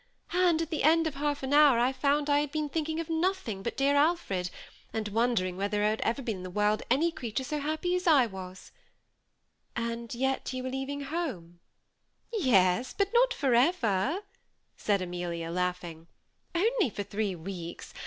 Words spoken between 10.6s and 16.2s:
were leaving home I ""Yes, but not forever," said Amelia, laughing;"